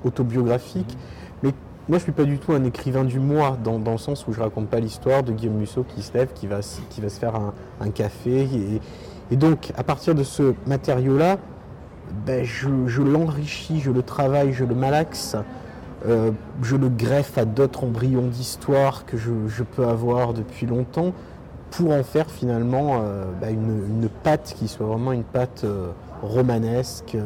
autobiographique, 0.04 0.98
moi, 1.88 1.98
je 1.98 2.02
suis 2.02 2.12
pas 2.12 2.24
du 2.24 2.38
tout 2.38 2.52
un 2.52 2.64
écrivain 2.64 3.04
du 3.04 3.20
moi, 3.20 3.56
dans, 3.62 3.78
le 3.78 3.98
sens 3.98 4.26
où 4.26 4.32
je 4.32 4.40
raconte 4.40 4.68
pas 4.68 4.80
l'histoire 4.80 5.22
de 5.22 5.32
Guillaume 5.32 5.56
Musso 5.56 5.84
qui 5.84 6.02
se 6.02 6.12
lève, 6.14 6.32
qui 6.34 6.46
va, 6.46 6.60
qui 6.90 7.00
va 7.00 7.08
se 7.08 7.20
faire 7.20 7.34
un, 7.80 7.90
café. 7.90 8.48
Et, 9.30 9.36
donc, 9.36 9.72
à 9.76 9.84
partir 9.84 10.14
de 10.14 10.24
ce 10.24 10.54
matériau-là, 10.66 11.38
ben, 12.26 12.44
je, 12.44 13.02
l'enrichis, 13.02 13.80
je 13.80 13.90
le 13.90 14.02
travaille, 14.02 14.52
je 14.52 14.64
le 14.64 14.74
malaxe 14.74 15.36
euh, 16.06 16.30
je 16.62 16.76
le 16.76 16.88
greffe 16.88 17.38
à 17.38 17.44
d'autres 17.44 17.84
embryons 17.84 18.26
d'histoire 18.26 19.06
que 19.06 19.16
je, 19.16 19.62
peux 19.62 19.86
avoir 19.86 20.34
depuis 20.34 20.66
longtemps 20.66 21.12
pour 21.70 21.92
en 21.92 22.04
faire 22.04 22.30
finalement 22.30 23.00
euh, 23.00 23.24
bah, 23.40 23.50
une, 23.50 24.08
pâte 24.22 24.54
qui 24.56 24.68
soit 24.68 24.86
vraiment 24.86 25.12
une 25.12 25.24
pâte 25.24 25.62
euh, 25.64 25.88
romanesque, 26.22 27.16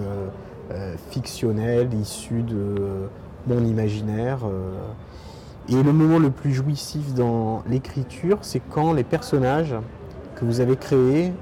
fictionnelle, 1.10 1.92
issue 1.94 2.42
de 2.42 3.08
mon 3.46 3.64
imaginaire. 3.64 4.40
Et 5.68 5.82
le 5.82 5.92
moment 5.92 6.18
le 6.18 6.30
plus 6.30 6.52
jouissif 6.52 7.14
dans 7.14 7.62
l'écriture, 7.68 8.38
c'est 8.42 8.60
quand 8.70 8.92
les 8.92 9.04
personnages 9.04 9.74
que 10.34 10.44
vous 10.44 10.60
avez 10.60 10.76
créés 10.76 11.32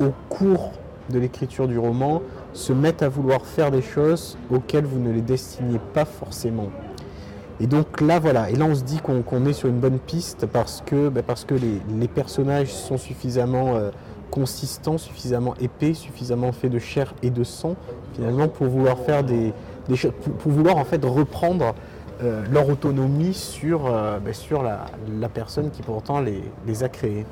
au 0.00 0.10
cours 0.28 0.72
de 1.10 1.18
l'écriture 1.18 1.68
du 1.68 1.78
roman 1.78 2.22
se 2.52 2.72
mettent 2.72 3.02
à 3.02 3.08
vouloir 3.08 3.44
faire 3.46 3.70
des 3.70 3.82
choses 3.82 4.36
auxquelles 4.50 4.84
vous 4.84 4.98
ne 4.98 5.10
les 5.10 5.22
destiniez 5.22 5.80
pas 5.94 6.04
forcément. 6.04 6.68
Et 7.60 7.66
donc 7.66 8.00
là, 8.00 8.18
voilà, 8.18 8.50
et 8.50 8.54
là 8.54 8.64
on 8.64 8.74
se 8.74 8.82
dit 8.82 9.00
qu'on 9.00 9.46
est 9.46 9.52
sur 9.52 9.68
une 9.68 9.80
bonne 9.80 9.98
piste 9.98 10.46
parce 10.46 10.82
que, 10.84 11.08
bah, 11.08 11.22
parce 11.26 11.44
que 11.44 11.54
les, 11.54 12.08
personnages 12.08 12.72
sont 12.72 12.96
suffisamment 12.96 13.76
euh, 13.76 13.90
consistants, 14.30 14.96
suffisamment 14.96 15.54
épais, 15.60 15.92
suffisamment 15.92 16.52
faits 16.52 16.72
de 16.72 16.78
chair 16.78 17.14
et 17.22 17.30
de 17.30 17.44
sang, 17.44 17.76
finalement, 18.14 18.48
pour 18.48 18.66
vouloir 18.68 18.98
faire 18.98 19.24
des, 19.24 19.52
pour, 20.38 20.52
vouloir 20.52 20.76
en 20.76 20.84
fait 20.84 21.04
reprendre 21.04 21.74
euh, 22.22 22.42
leur 22.50 22.68
autonomie 22.68 23.34
sur, 23.34 23.86
euh, 23.86 24.18
sur 24.32 24.62
la, 24.62 24.86
personne 25.28 25.70
qui 25.70 25.82
pourtant 25.82 26.20
les, 26.20 26.42
les 26.66 26.84
a 26.84 26.88
créés. 26.88 27.24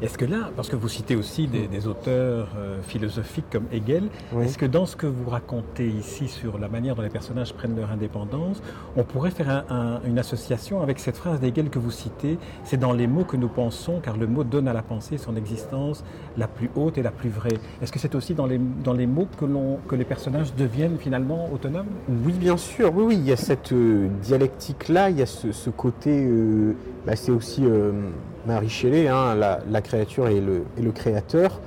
Est-ce 0.00 0.16
que 0.16 0.24
là, 0.24 0.50
parce 0.54 0.68
que 0.68 0.76
vous 0.76 0.88
citez 0.88 1.16
aussi 1.16 1.48
des, 1.48 1.86
auteurs 1.86 2.48
euh, 2.56 2.80
philosophiques 2.82 3.46
comme 3.50 3.64
Hegel, 3.72 4.04
est-ce 4.40 4.56
que 4.56 4.66
dans 4.66 4.86
ce 4.86 4.94
que 4.94 5.06
vous 5.06 5.28
racontez 5.28 5.88
ici 5.88 6.28
sur 6.28 6.58
la 6.58 6.68
manière 6.68 6.94
dont 6.94 7.02
les 7.02 7.08
personnages 7.08 7.52
prennent 7.52 7.76
leur 7.76 7.90
indépendance, 7.90 8.62
on 8.96 9.02
pourrait 9.02 9.30
faire 9.30 9.64
une 10.06 10.18
association 10.18 10.82
avec 10.82 10.98
cette 10.98 11.16
phrase 11.16 11.40
d'Hegel 11.40 11.70
que 11.70 11.78
vous 11.78 11.90
citez 11.90 12.38
C'est 12.64 12.76
dans 12.76 12.92
les 12.92 13.06
mots 13.06 13.24
que 13.24 13.36
nous 13.36 13.48
pensons, 13.48 14.00
car 14.00 14.16
le 14.16 14.26
mot 14.26 14.44
donne 14.44 14.68
à 14.68 14.72
la 14.72 14.82
pensée 14.82 15.18
son 15.18 15.34
existence 15.36 16.04
la 16.36 16.46
plus 16.46 16.70
haute 16.76 16.98
et 16.98 17.02
la 17.02 17.10
plus 17.10 17.30
vraie. 17.30 17.58
Est-ce 17.82 17.90
que 17.90 17.98
c'est 17.98 18.14
aussi 18.14 18.34
dans 18.34 18.46
les, 18.46 18.58
dans 18.58 18.92
les 18.92 19.06
mots 19.06 19.28
que, 19.38 19.46
que 19.88 19.96
les 19.96 20.04
personnages 20.04 20.54
deviennent 20.54 20.98
finalement 20.98 21.50
autonomes? 21.52 21.86
Oui, 22.24 22.32
bien 22.32 22.56
sûr. 22.56 22.94
Oui, 22.94 23.04
oui, 23.04 23.16
il 23.16 23.26
y 23.26 23.32
a 23.32 23.36
cette 23.36 23.72
euh, 23.72 24.08
dialectique-là, 24.22 25.10
il 25.10 25.18
y 25.18 25.22
a 25.22 25.26
ce, 25.26 25.70
côté. 25.70 26.24
Euh, 26.24 26.74
bah, 27.08 27.16
c'est 27.16 27.32
aussi 27.32 27.62
Marie 28.46 28.68
Shelley, 28.68 29.08
hein, 29.08 29.34
la, 29.34 29.80
créature 29.80 30.28
et 30.28 30.42
le, 30.42 30.92
créateur, 30.92 31.58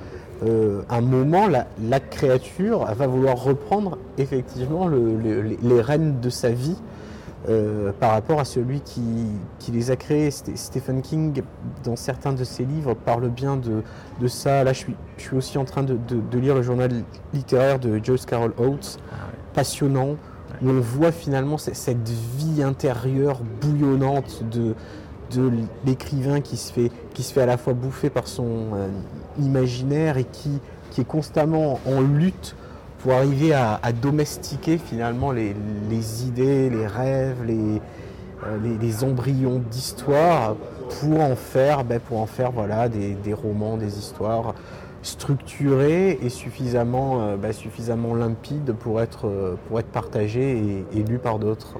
euh, 0.46 0.82
un 0.88 1.00
moment, 1.00 1.48
la, 1.48 2.00
créature 2.00 2.84
va 2.84 3.08
vouloir 3.08 3.42
reprendre 3.42 3.98
effectivement 4.18 4.88
les, 4.88 5.80
rênes 5.80 6.20
de 6.20 6.30
sa 6.30 6.50
vie 6.50 6.76
euh, 7.48 7.90
par 7.98 8.12
rapport 8.12 8.38
à 8.38 8.44
celui 8.44 8.82
qui, 8.82 9.72
les 9.72 9.90
a 9.90 9.96
créés. 9.96 10.30
Stephen 10.30 11.02
King, 11.02 11.42
dans 11.82 11.96
certains 11.96 12.34
de 12.34 12.44
ses 12.44 12.64
livres, 12.64 12.94
parle 12.94 13.28
bien 13.28 13.56
de, 13.56 14.28
ça. 14.28 14.62
Là, 14.62 14.72
je 14.72 14.84
suis, 15.18 15.36
aussi 15.36 15.58
en 15.58 15.64
train 15.64 15.82
de, 15.82 15.98
lire 16.38 16.54
le 16.54 16.62
journal 16.62 16.92
littéraire 17.34 17.80
de 17.80 18.00
Joyce 18.00 18.26
Carol 18.26 18.52
Oates, 18.58 19.00
ah 19.10 19.16
passionnant, 19.54 20.16
où 20.62 20.68
on 20.70 20.80
voit 20.80 21.10
finalement 21.10 21.58
cette 21.58 22.08
vie 22.08 22.62
intérieure 22.62 23.40
bouillonnante 23.60 24.44
de, 24.50 24.74
de 25.36 25.50
l'écrivain 25.84 26.40
qui, 26.40 26.56
se 26.56 26.72
fait, 26.72 26.90
qui 27.14 27.22
se 27.22 27.32
fait 27.32 27.42
à 27.42 27.46
la 27.46 27.56
fois 27.56 27.72
bouffer 27.72 28.10
par 28.10 28.26
son 28.26 28.74
euh, 28.74 28.88
imaginaire 29.40 30.16
et 30.18 30.24
qui, 30.24 30.60
qui 30.90 31.00
est 31.00 31.06
constamment 31.06 31.80
en 31.86 32.00
lutte 32.00 32.56
pour 32.98 33.14
arriver 33.14 33.52
à, 33.52 33.80
domestiquer 34.00 34.78
finalement 34.78 35.32
les, 35.32 35.54
idées, 36.24 36.70
les 36.70 36.86
rêves, 36.86 37.42
les, 37.44 37.80
euh, 38.46 38.76
les, 38.80 39.02
embryons 39.02 39.60
d'histoire 39.72 40.54
pour 41.00 41.20
en 41.20 41.34
faire, 41.34 41.82
ben, 41.82 41.98
pour 41.98 42.20
en 42.20 42.26
faire 42.26 42.52
voilà, 42.52 42.88
des, 42.88 43.34
romans, 43.34 43.76
des 43.76 43.98
histoires 43.98 44.54
structurées 45.02 46.16
et 46.22 46.28
suffisamment, 46.28 47.22
euh, 47.22 47.36
ben, 47.36 47.52
suffisamment 47.52 48.14
limpides 48.14 48.72
pour 48.72 49.00
être, 49.00 49.56
pour 49.66 49.80
être 49.80 49.88
partagées 49.90 50.84
et, 50.92 50.98
et 51.00 51.02
lues 51.02 51.18
par 51.18 51.40
d'autres. 51.40 51.78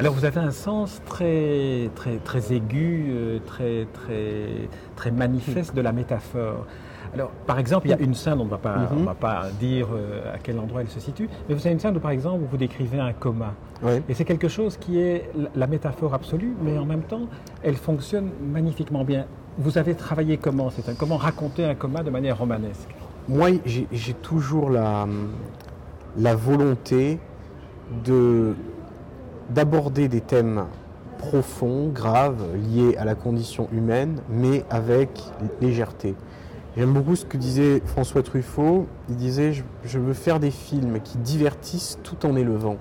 Alors 0.00 0.14
vous 0.14 0.24
avez 0.24 0.40
un 0.40 0.50
sens 0.50 1.02
très, 1.04 1.90
très, 1.94 2.16
très 2.16 2.54
aigu, 2.54 3.08
euh, 3.10 3.38
très, 3.44 3.86
très, 3.92 4.46
très 4.96 5.10
manifeste 5.10 5.76
de 5.76 5.82
la 5.82 5.92
métaphore. 5.92 6.66
Alors, 7.12 7.30
par 7.46 7.58
exemple, 7.58 7.86
il 7.86 7.90
y 7.90 7.92
a 7.92 7.98
une 7.98 8.14
scène, 8.14 8.40
on 8.40 8.46
ne 8.46 8.50
va 8.50 8.56
pas, 8.56 8.76
mhm. 8.78 9.04
va 9.04 9.14
pas 9.14 9.42
dire 9.60 9.88
euh, 9.92 10.34
à 10.34 10.38
quel 10.38 10.58
endroit 10.58 10.80
elle 10.80 10.88
se 10.88 11.00
situe, 11.00 11.28
mais 11.46 11.54
vous 11.54 11.60
avez 11.60 11.72
une 11.74 11.80
scène 11.80 11.94
où, 11.94 12.00
par 12.00 12.12
exemple, 12.12 12.44
vous 12.50 12.56
décrivez 12.56 12.98
un 12.98 13.12
coma. 13.12 13.52
Et 14.08 14.14
c'est 14.14 14.24
quelque 14.24 14.48
chose 14.48 14.78
qui 14.78 14.98
est 14.98 15.30
la 15.54 15.66
métaphore 15.66 16.14
absolue, 16.14 16.54
mais 16.62 16.78
en 16.78 16.86
même 16.86 17.02
temps, 17.02 17.26
elle 17.62 17.76
fonctionne 17.76 18.30
magnifiquement 18.42 19.04
bien. 19.04 19.26
Vous 19.58 19.76
avez 19.76 19.94
travaillé 19.94 20.38
comment? 20.38 20.68
Un, 20.68 20.94
Comment 20.94 21.18
raconter 21.18 21.64
un 21.66 21.74
coma 21.74 22.02
de 22.02 22.10
manière 22.10 22.38
romanesque? 22.38 22.88
Moi, 23.28 23.50
j'ai 23.66 24.14
toujours 24.14 24.70
la, 24.70 25.06
la 26.16 26.34
volonté 26.34 27.18
de 28.04 28.54
d'aborder 29.50 30.08
des 30.08 30.20
thèmes 30.20 30.66
profonds, 31.18 31.88
graves, 31.88 32.44
liés 32.56 32.96
à 32.96 33.04
la 33.04 33.14
condition 33.14 33.68
humaine, 33.72 34.20
mais 34.30 34.64
avec 34.70 35.10
légèreté. 35.60 36.14
J'aime 36.76 36.92
beaucoup 36.92 37.16
ce 37.16 37.26
que 37.26 37.36
disait 37.36 37.82
François 37.84 38.22
Truffaut. 38.22 38.86
Il 39.08 39.16
disait 39.16 39.52
Je, 39.84 39.98
veux 39.98 40.14
faire 40.14 40.40
des 40.40 40.50
films 40.50 41.00
qui 41.02 41.18
divertissent 41.18 41.98
tout 42.04 42.24
en 42.24 42.36
élevant. 42.36 42.76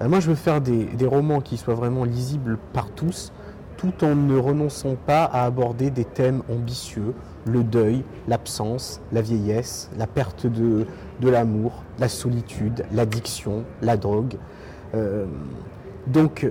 Euh, 0.00 0.08
moi, 0.08 0.20
je 0.20 0.28
veux 0.28 0.36
faire 0.36 0.60
des, 0.60 0.88
romans 1.06 1.40
qui 1.40 1.56
soient 1.56 1.74
vraiment 1.74 2.04
lisibles 2.04 2.56
par 2.72 2.88
tous, 2.90 3.32
tout 3.76 4.04
en 4.04 4.14
ne 4.14 4.38
renonçant 4.38 4.94
pas 4.94 5.24
à 5.24 5.44
aborder 5.44 5.90
des 5.90 6.04
thèmes 6.04 6.42
ambitieux 6.50 7.14
le 7.44 7.62
deuil, 7.62 8.04
l'absence, 8.26 9.00
la 9.12 9.22
vieillesse, 9.22 9.90
la 9.98 10.06
perte 10.06 10.46
de, 10.46 10.86
de 11.20 11.28
l'amour, 11.28 11.82
la 11.98 12.08
solitude, 12.08 12.84
l'addiction, 12.92 13.64
la 13.82 13.96
drogue. 13.96 14.36
Euh, 14.94 15.26
donc 16.06 16.48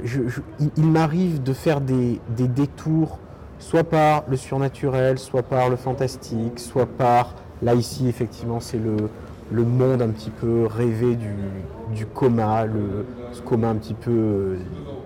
il 0.75 0.85
m'arrive 0.85 1.41
de 1.41 1.53
faire 1.53 1.79
des, 1.81 2.19
détours, 2.37 3.19
soit 3.59 3.83
par 3.83 4.25
le 4.27 4.35
surnaturel, 4.35 5.17
soit 5.17 5.43
par 5.43 5.69
le 5.69 5.77
fantastique, 5.77 6.59
soit 6.59 6.85
par, 6.85 7.33
là 7.61 7.73
ici 7.73 8.07
effectivement 8.07 8.59
c'est 8.59 8.79
le, 8.79 9.63
monde 9.63 10.01
un 10.01 10.09
petit 10.09 10.29
peu 10.29 10.65
rêvé 10.65 11.15
du, 11.15 12.05
coma, 12.07 12.65
le, 12.65 13.05
ce 13.31 13.41
coma 13.41 13.69
un 13.69 13.75
petit 13.75 13.93
peu 13.93 14.11
euh, 14.11 14.57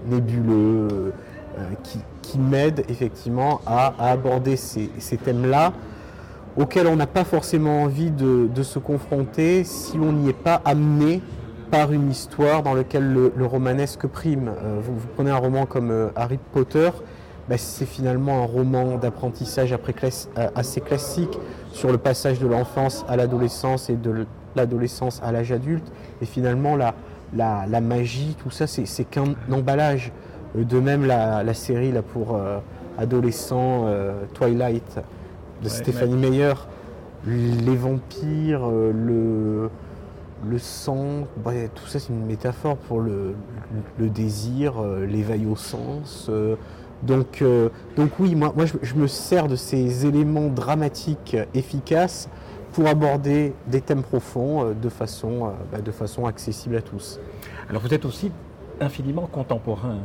nébuleux, 0.07 1.13
euh, 1.57 1.61
qui, 1.83 2.37
m'aide 2.37 2.85
effectivement 2.89 3.59
à, 3.65 4.11
aborder 4.11 4.55
ces, 4.55 5.17
thèmes-là 5.17 5.73
auxquels 6.57 6.85
on 6.85 6.95
n'a 6.95 7.07
pas 7.07 7.23
forcément 7.23 7.83
envie 7.83 8.11
de, 8.11 8.47
de 8.53 8.63
se 8.63 8.77
confronter 8.77 9.63
si 9.63 9.97
on 9.97 10.11
n'y 10.11 10.29
est 10.29 10.33
pas 10.33 10.61
amené 10.63 11.23
par 11.71 11.91
une 11.91 12.09
histoire 12.09 12.63
dans 12.63 12.73
laquelle 12.73 13.13
le, 13.13 13.45
romanesque 13.45 14.07
prime. 14.07 14.51
Euh, 14.63 14.79
vous, 14.81 14.93
prenez 15.15 15.31
un 15.31 15.37
roman 15.37 15.65
comme 15.65 15.91
euh, 15.91 16.09
Harry 16.15 16.39
Potter, 16.51 16.89
bah, 17.47 17.57
c'est 17.57 17.85
finalement 17.85 18.43
un 18.43 18.45
roman 18.45 18.97
d'apprentissage 18.97 19.73
euh, 19.73 20.47
assez 20.55 20.81
classique 20.81 21.37
sur 21.71 21.91
le 21.91 21.97
passage 21.97 22.39
de 22.39 22.47
l'enfance 22.47 23.05
à 23.07 23.15
l'adolescence 23.15 23.89
et 23.89 23.95
de 23.95 24.25
l'adolescence 24.55 25.21
à 25.23 25.31
l'âge 25.31 25.51
adulte. 25.51 25.85
Et 26.21 26.25
finalement, 26.25 26.75
la, 26.75 26.93
la, 27.35 27.81
magie, 27.81 28.35
tout 28.41 28.51
ça, 28.51 28.67
c'est 28.67 29.03
qu'un 29.03 29.35
emballage. 29.51 30.11
De 30.55 30.79
même, 30.79 31.05
la, 31.05 31.53
série 31.53 31.91
là, 31.91 32.01
pour 32.01 32.39
adolescents, 32.97 33.85
Twilight, 34.33 34.99
de 35.61 35.69
Stéphanie 35.69 36.15
Meyer, 36.15 36.53
les 37.27 37.75
vampires, 37.75 38.67
le 38.67 39.69
le 40.47 40.57
sang, 40.57 41.27
tout 41.75 41.87
ça 41.87 41.99
c'est 41.99 42.09
une 42.09 42.25
métaphore 42.25 42.77
pour 42.77 43.01
le, 43.01 43.35
désir, 43.99 44.81
euh, 44.81 45.05
l'éveil 45.05 45.45
au 45.45 45.55
sens. 45.55 46.27
Euh, 46.29 46.55
donc, 47.03 47.41
euh, 47.41 47.69
donc 47.95 48.11
oui, 48.19 48.35
moi, 48.35 48.53
je, 48.81 48.95
me 48.95 49.07
sers 49.07 49.47
de 49.47 49.55
ces 49.55 50.05
éléments 50.05 50.47
dramatiques 50.47 51.37
efficaces 51.53 52.29
pour 52.73 52.87
aborder 52.87 53.53
des 53.67 53.81
thèmes 53.81 54.03
profonds 54.03 54.73
de, 54.73 54.89
façon, 54.89 55.51
bah, 55.71 55.81
de 55.81 55.91
façon 55.91 56.25
accessible 56.25 56.75
à 56.75 56.81
tous. 56.81 57.19
Alors 57.69 57.81
vous 57.81 57.93
êtes 57.93 58.05
aussi 58.05 58.31
infiniment 58.81 59.27
contemporain 59.27 59.99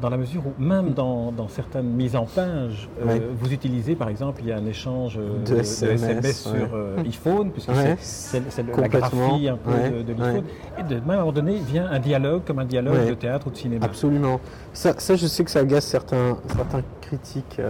dans 0.00 0.10
la 0.10 0.16
mesure 0.16 0.42
où 0.46 0.62
même 0.62 0.90
dans, 0.90 1.32
certaines 1.48 1.88
mises 1.88 2.16
en 2.16 2.24
page, 2.24 2.88
euh, 3.06 3.18
vous 3.38 3.52
utilisez 3.52 3.94
par 3.94 4.08
exemple, 4.08 4.40
il 4.42 4.48
y 4.48 4.52
a 4.52 4.56
un 4.56 4.66
échange 4.66 5.18
euh, 5.18 5.44
de, 5.44 5.60
SMS, 5.60 6.42
sur 6.42 6.74
euh, 6.74 6.96
iPhone, 7.04 7.50
puisque 7.50 7.70
c'est 8.00 8.42
la 8.66 8.88
graphie 8.88 9.48
un 9.48 9.56
peu 9.56 10.02
de, 10.02 10.12
l'iPhone. 10.12 10.44
Et 10.78 10.82
de 10.82 10.94
même 10.94 11.10
à 11.10 11.14
un 11.14 11.18
moment 11.18 11.32
donné, 11.32 11.56
vient 11.56 11.86
un 11.90 11.98
dialogue 11.98 12.42
comme 12.46 12.58
un 12.58 12.64
dialogue 12.64 13.08
de 13.08 13.14
théâtre 13.14 13.48
ou 13.48 13.50
de 13.50 13.56
cinéma. 13.56 13.86
Absolument. 13.86 14.40
Ça, 14.72 14.94
ça 14.98 15.16
je 15.16 15.26
sais 15.26 15.44
que 15.44 15.50
ça 15.50 15.60
agace 15.60 15.86
certains, 15.86 16.38
certains 16.48 16.82
critiques. 17.00 17.60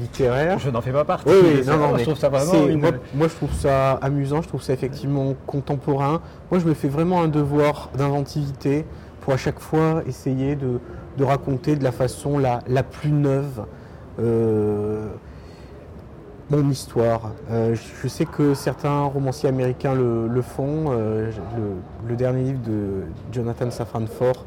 littéraires. 0.00 0.58
Je 0.58 0.70
n'en 0.70 0.80
fais 0.80 0.92
pas 0.92 1.04
partie. 1.04 1.28
Oui, 1.28 1.64
non, 1.66 1.76
non, 1.76 1.96
je 1.96 2.04
trouve 2.04 2.18
ça 2.18 2.28
vraiment. 2.28 2.76
Moi, 2.76 2.90
moi, 3.14 3.28
je 3.28 3.34
trouve 3.34 3.52
ça 3.52 3.94
amusant, 3.94 4.42
je 4.42 4.48
trouve 4.48 4.62
ça 4.62 4.72
effectivement 4.72 5.34
contemporain. 5.46 6.20
Moi, 6.50 6.60
je 6.60 6.66
me 6.66 6.74
fais 6.74 6.88
vraiment 6.88 7.22
un 7.22 7.28
devoir 7.28 7.90
d'inventivité 7.96 8.84
pour 9.20 9.32
à 9.32 9.36
chaque 9.36 9.58
fois 9.58 10.02
essayer 10.06 10.54
de, 10.54 10.78
raconter 11.24 11.76
de 11.76 11.84
la 11.84 11.92
façon 11.92 12.38
la, 12.38 12.60
plus 12.82 13.12
neuve 13.12 13.64
mon 16.50 16.70
histoire. 16.70 17.32
je 17.50 18.08
sais 18.08 18.24
que 18.24 18.54
certains 18.54 19.02
romanciers 19.02 19.48
américains 19.48 19.94
le, 19.94 20.42
font. 20.42 20.90
le, 20.90 22.16
dernier 22.16 22.42
livre 22.44 22.62
de 22.66 23.02
Jonathan 23.32 23.70
Safran 23.70 24.06
Foer 24.06 24.44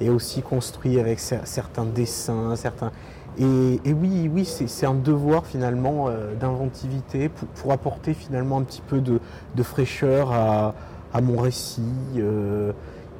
est 0.00 0.08
aussi 0.08 0.42
construit 0.42 0.98
avec 0.98 1.18
certains 1.20 1.84
dessins, 1.84 2.54
certains. 2.56 2.92
Et, 3.38 3.80
oui, 3.86 4.30
oui, 4.32 4.44
c'est 4.44 4.86
un 4.86 4.94
devoir 4.94 5.46
finalement 5.46 6.08
euh, 6.08 6.34
d'inventivité 6.34 7.30
pour, 7.30 7.72
apporter 7.72 8.12
finalement 8.12 8.58
un 8.58 8.62
petit 8.62 8.82
peu 8.82 9.00
de, 9.00 9.62
fraîcheur 9.62 10.32
à, 10.32 11.20
mon 11.20 11.40
récit. 11.40 11.82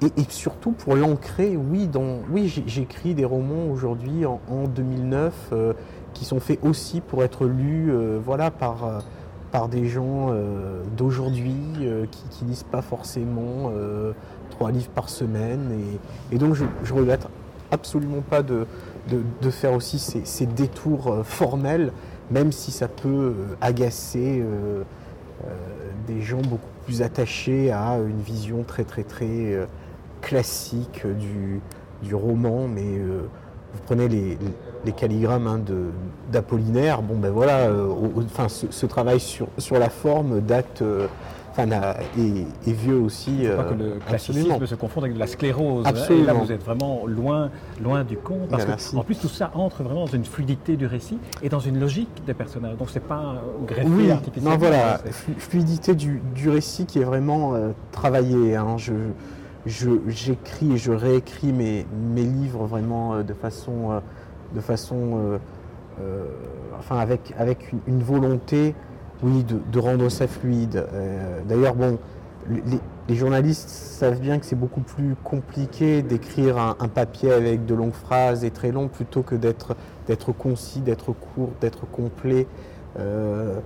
Euh, 0.02 0.08
et, 0.16 0.24
surtout 0.28 0.72
pour 0.72 0.96
l'ancrer, 0.96 1.56
oui, 1.56 1.86
dans, 1.86 2.18
oui 2.30 2.52
j'écris 2.66 3.14
des 3.14 3.24
romans 3.24 3.70
aujourd'hui 3.70 4.24
en, 4.26 4.66
2009 4.66 5.34
euh, 5.52 5.72
qui 6.14 6.24
sont 6.24 6.40
faits 6.40 6.58
aussi 6.62 7.00
pour 7.00 7.24
être 7.24 7.46
lus 7.46 7.90
voilà, 8.22 8.50
par, 8.50 9.02
par 9.50 9.68
des 9.68 9.88
gens 9.88 10.28
d'aujourd'hui 10.96 11.56
qui 12.10 12.44
ne 12.44 12.48
lisent 12.50 12.64
pas 12.64 12.82
forcément 12.82 13.72
trois 14.50 14.70
livres 14.70 14.90
par 14.90 15.08
semaine. 15.08 15.70
Et, 16.30 16.36
donc 16.36 16.52
je, 16.52 16.66
je 16.84 16.92
regrette 16.92 17.26
absolument 17.70 18.20
pas 18.20 18.42
de, 18.42 18.66
de, 19.08 19.50
faire 19.50 19.72
aussi 19.72 19.98
ces, 19.98 20.46
détours 20.46 21.08
euh, 21.08 21.22
formels, 21.24 21.92
même 22.30 22.52
si 22.52 22.70
ça 22.70 22.86
peut 22.86 23.08
euh, 23.08 23.34
agacer 23.60 24.40
euh, 24.40 24.82
des 26.06 26.20
gens 26.20 26.40
beaucoup 26.42 26.68
plus 26.84 27.02
attachés 27.02 27.72
à 27.72 27.96
une 27.98 28.20
vision 28.20 28.62
très 28.62 28.84
très 28.84 29.02
très 29.02 29.66
classique 30.22 31.06
du, 31.06 31.60
du 32.02 32.14
roman, 32.14 32.68
mais 32.68 32.98
vous 32.98 33.80
prenez 33.84 34.08
les, 34.08 34.38
les 34.84 34.92
calligrammes 34.92 35.46
hein, 35.46 35.60
d'Apollinaire, 36.30 37.02
bon 37.02 37.18
ben 37.18 37.30
voilà, 37.30 37.68
enfin, 38.16 38.48
ce, 38.48 38.86
travail 38.86 39.20
sur, 39.20 39.48
sur 39.58 39.78
la 39.78 39.90
forme 39.90 40.40
date 40.40 40.82
enfin, 41.52 41.68
est, 42.18 42.72
vieux 42.72 42.96
aussi. 42.96 43.44
pas 43.56 43.64
que 43.64 43.74
le 43.74 43.84
euh, 43.84 43.98
classicisme 44.06 44.66
se 44.66 44.74
confonde 44.74 45.04
avec 45.04 45.14
de 45.14 45.20
la 45.20 45.26
sclérose. 45.26 45.86
Hein, 45.86 45.92
et 46.10 46.22
là, 46.22 46.32
vous 46.32 46.52
êtes 46.52 46.62
vraiment 46.62 47.06
loin, 47.06 47.50
loin 47.82 48.04
du 48.04 48.16
compte. 48.16 48.48
Parce 48.50 48.94
en 48.94 49.02
plus, 49.02 49.18
tout 49.18 49.28
ça 49.28 49.50
entre 49.54 49.82
vraiment 49.82 50.04
dans 50.06 50.12
une 50.12 50.24
fluidité 50.24 50.76
du 50.76 50.86
récit 50.86 51.18
et 51.42 51.48
dans 51.48 51.60
une 51.60 51.78
logique 51.78 52.24
des 52.26 52.34
personnages. 52.34 52.76
Donc, 52.76 52.88
c'est 52.90 53.00
pas 53.00 53.42
greffé 53.66 53.88
oui, 53.88 54.10
artificiellement. 54.10 54.52
Non, 54.52 54.58
voilà, 54.58 55.00
fluidité 55.38 55.94
du, 55.94 56.20
récit 56.46 56.86
qui 56.86 56.98
est 56.98 57.04
vraiment 57.04 57.54
euh, 57.54 57.70
travaillé. 57.92 58.56
Hein. 58.56 58.76
Je, 58.78 58.92
j'écris 59.66 60.72
et 60.72 60.76
je 60.76 60.92
réécris 60.92 61.52
mes, 61.52 61.86
mes 62.14 62.24
livres 62.24 62.66
vraiment 62.66 63.14
euh, 63.14 63.22
de 63.22 63.34
façon, 63.34 64.02
de 64.54 64.60
façon 64.60 65.38
enfin 66.78 66.98
avec, 66.98 67.32
avec 67.38 67.72
une 67.86 68.02
volonté 68.02 68.74
oui, 69.22 69.44
de, 69.44 69.78
rendre 69.78 70.08
ça 70.08 70.26
fluide. 70.26 70.84
Euh, 70.92 71.40
d'ailleurs, 71.48 71.74
bon, 71.74 71.98
les, 73.08 73.14
journalistes 73.14 73.68
savent 73.68 74.20
bien 74.20 74.38
que 74.38 74.46
c'est 74.46 74.56
beaucoup 74.56 74.80
plus 74.80 75.14
compliqué 75.22 76.02
d'écrire 76.02 76.58
un, 76.58 76.88
papier 76.88 77.30
avec 77.32 77.64
de 77.66 77.74
longues 77.74 77.92
phrases 77.92 78.44
et 78.44 78.50
très 78.50 78.72
long 78.72 78.88
plutôt 78.88 79.22
que 79.22 79.34
d'être 79.34 79.76
concis, 80.32 80.80
d'être 80.80 81.12
court, 81.12 81.50
d'être 81.60 81.86
complet. 81.86 82.46
Euh, 82.98 83.60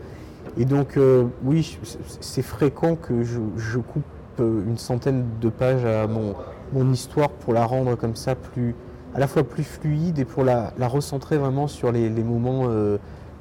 et 0.59 0.65
donc, 0.65 0.97
euh, 0.97 1.25
oui, 1.43 1.79
c'est 2.21 2.43
fréquent 2.43 2.97
que 2.97 3.23
je, 3.23 3.79
coupe 3.79 4.05
une 4.39 4.79
centaine 4.79 5.25
de 5.41 5.49
pages 5.49 5.85
à 5.85 6.07
mon, 6.07 6.35
mon, 6.73 6.93
histoire 6.93 7.31
pour 7.31 7.53
la 7.53 7.65
rendre 7.65 7.97
comme 7.97 8.17
ça 8.17 8.35
plus, 8.35 8.75
à 9.15 9.21
la 9.21 9.27
fois 9.27 9.45
plus 9.45 9.65
fluide 9.65 10.19
et 10.19 10.25
pour 10.25 10.45
la, 10.45 10.73
recentrer 10.81 11.37
vraiment 11.39 11.69
sur 11.69 11.93
les, 11.93 12.09
les 12.09 12.23
moments 12.23 12.69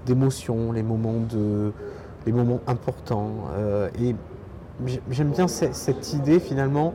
d'émotion, 0.06 0.72
les 0.72 0.84
moments 0.84 1.20
de, 1.30 1.72
les 2.26 2.32
moments 2.32 2.62
importants. 2.68 3.32
Euh, 3.58 3.90
et 4.02 4.16
j'aime 5.10 5.32
bien 5.32 5.48
cette, 5.48 6.14
idée 6.14 6.40
finalement 6.40 6.94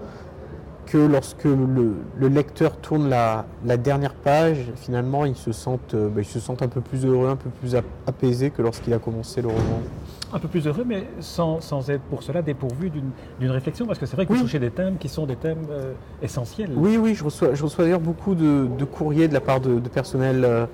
que 0.90 0.98
lorsque 0.98 1.44
le, 1.44 2.28
lecteur 2.28 2.76
tourne 2.76 3.08
la, 3.08 3.44
dernière 3.76 4.14
page, 4.14 4.72
finalement, 4.74 5.24
il 5.24 5.36
se, 5.36 5.52
sent, 5.52 5.78
euh, 5.94 6.08
bah, 6.08 6.20
il 6.20 6.24
se 6.24 6.40
sent 6.40 6.56
un 6.60 6.68
peu 6.68 6.80
plus 6.80 7.06
heureux, 7.06 7.28
un 7.28 7.36
peu 7.36 7.48
plus 7.48 7.76
apaisé 8.06 8.50
que 8.50 8.60
lorsqu'il 8.60 8.92
a 8.92 8.98
commencé 8.98 9.40
le 9.40 9.48
roman. 9.48 9.80
Un 10.32 10.38
peu 10.40 10.48
plus 10.48 10.66
heureux, 10.66 10.84
mais 10.84 11.04
sans, 11.20 11.60
sans 11.60 11.90
être 11.90 12.02
pour 12.02 12.22
cela 12.22 12.42
dépourvu 12.42 12.90
d'une 12.90 13.50
réflexion, 13.50 13.86
parce 13.86 13.98
que 13.98 14.06
c'est 14.06 14.16
vrai 14.16 14.26
que 14.26 14.32
vous 14.32 14.42
touchez 14.42 14.58
des 14.58 14.70
thèmes 14.70 14.98
qui 14.98 15.08
sont 15.08 15.26
des 15.26 15.36
thèmes 15.36 15.66
euh, 15.70 15.92
essentiels. 16.22 16.72
Oui, 16.74 16.96
oui, 16.96 17.14
je 17.14 17.22
reçois, 17.22 17.54
je 17.54 17.62
reçois 17.62 17.84
d'ailleurs 17.84 18.00
beaucoup 18.00 18.34
de, 18.34 18.84
courriers 18.84 19.28
de 19.28 19.34
la 19.34 19.40
part 19.40 19.60
de, 19.60 19.78
personnel 19.88 20.68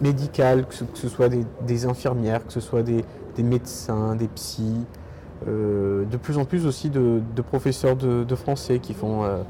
médical, 0.00 0.64
que 0.66 0.74
ce, 0.74 1.08
soit 1.08 1.28
des, 1.28 1.86
infirmières, 1.86 2.46
que 2.46 2.52
ce 2.52 2.60
soit 2.60 2.82
des, 2.82 3.04
des 3.36 3.42
médecins, 3.42 4.14
des 4.14 4.28
psys, 4.28 4.84
euh, 4.86 4.99
de 5.46 6.16
plus 6.16 6.38
en 6.38 6.44
plus 6.44 6.66
aussi 6.66 6.90
de, 6.90 7.20
professeurs 7.42 7.96
de, 7.96 8.34
français 8.34 8.78
qui 8.78 8.94
font 8.94 9.24
euh, 9.24 9.42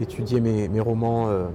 étudier 0.00 0.40
mes, 0.40 0.80
romans 0.80 1.28
euh, 1.28 1.46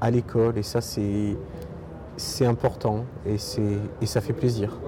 à 0.00 0.10
l'école. 0.10 0.58
Et 0.58 0.62
ça, 0.62 0.80
c'est 0.80 2.46
important 2.46 3.04
et, 3.26 3.36
et 4.00 4.06
ça 4.06 4.20
fait 4.20 4.32
plaisir. 4.32 4.78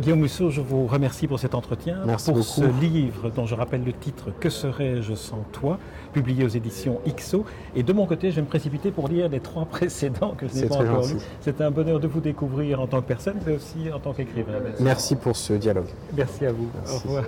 Guillaume 0.00 0.20
Musso, 0.20 0.50
je 0.50 0.60
vous 0.60 0.86
remercie 0.86 1.26
pour 1.26 1.38
cet 1.38 1.54
entretien, 1.54 1.98
Merci 2.06 2.32
pour 2.32 2.42
ce 2.42 2.64
livre 2.80 3.30
dont 3.30 3.46
je 3.46 3.54
rappelle 3.54 3.84
le 3.84 3.92
titre 3.92 4.30
Que 4.40 4.48
serais-je 4.48 5.14
sans 5.14 5.44
toi, 5.52 5.78
publié 6.12 6.44
aux 6.44 6.48
éditions 6.48 7.00
IXO. 7.06 7.44
Et 7.76 7.82
de 7.82 7.92
mon 7.92 8.06
côté, 8.06 8.30
je 8.30 8.36
vais 8.36 8.42
me 8.42 8.46
précipiter 8.46 8.90
pour 8.90 9.08
lire 9.08 9.28
les 9.28 9.40
trois 9.40 9.64
précédents 9.70 10.34
que 10.36 10.48
je 10.48 10.54
n'ai 10.54 10.66
pas 10.66 10.76
encore 10.76 11.06
lus. 11.06 11.16
C'est 11.40 11.60
un 11.60 11.70
bonheur 11.70 12.00
de 12.00 12.06
vous 12.08 12.20
découvrir 12.20 12.80
en 12.80 12.86
tant 12.86 13.00
que 13.00 13.06
personne, 13.06 13.36
mais 13.46 13.54
aussi 13.54 13.92
en 13.92 13.98
tant 13.98 14.12
qu'écrivain. 14.12 14.52
Merci. 14.80 15.16
pour 15.16 15.36
ce 15.36 15.52
dialogue. 15.52 15.88
Merci 16.16 16.46
à 16.46 16.52
vous. 16.52 16.68
Au 16.90 16.98
revoir. 16.98 17.24